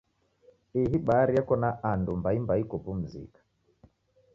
[0.81, 3.39] Ihi bahari yeko na andu mbaimbai kopumzika.